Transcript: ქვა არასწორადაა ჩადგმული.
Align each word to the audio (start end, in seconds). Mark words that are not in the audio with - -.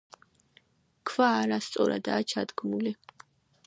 ქვა 1.11 1.29
არასწორადაა 1.43 2.29
ჩადგმული. 2.35 2.99